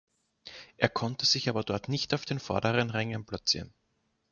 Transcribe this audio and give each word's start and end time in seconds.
Er 0.77 0.89
konnte 0.89 1.27
sich 1.27 1.47
aber 1.47 1.63
dort 1.63 1.87
nicht 1.87 2.15
auf 2.15 2.25
den 2.25 2.39
vorderen 2.39 2.89
Rängen 2.89 3.23
platzieren. 3.23 3.71